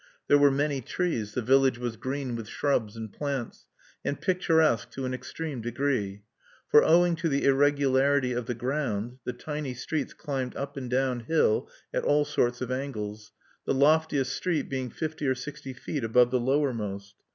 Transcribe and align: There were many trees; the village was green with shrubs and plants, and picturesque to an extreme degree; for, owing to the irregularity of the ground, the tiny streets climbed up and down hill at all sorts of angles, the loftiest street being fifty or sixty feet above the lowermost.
There 0.27 0.39
were 0.39 0.49
many 0.49 0.81
trees; 0.81 1.35
the 1.35 1.43
village 1.43 1.77
was 1.77 1.95
green 1.95 2.35
with 2.35 2.47
shrubs 2.47 2.95
and 2.95 3.13
plants, 3.13 3.67
and 4.03 4.19
picturesque 4.19 4.89
to 4.93 5.05
an 5.05 5.13
extreme 5.13 5.61
degree; 5.61 6.23
for, 6.67 6.83
owing 6.83 7.15
to 7.17 7.29
the 7.29 7.43
irregularity 7.45 8.31
of 8.33 8.47
the 8.47 8.55
ground, 8.55 9.19
the 9.25 9.33
tiny 9.33 9.75
streets 9.75 10.15
climbed 10.15 10.55
up 10.55 10.75
and 10.75 10.89
down 10.89 11.19
hill 11.19 11.69
at 11.93 12.03
all 12.03 12.25
sorts 12.25 12.61
of 12.61 12.71
angles, 12.71 13.31
the 13.67 13.75
loftiest 13.75 14.33
street 14.33 14.69
being 14.69 14.89
fifty 14.89 15.27
or 15.27 15.35
sixty 15.35 15.71
feet 15.71 16.03
above 16.03 16.31
the 16.31 16.39
lowermost. 16.39 17.13